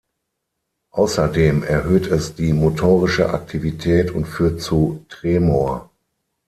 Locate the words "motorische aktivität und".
2.53-4.25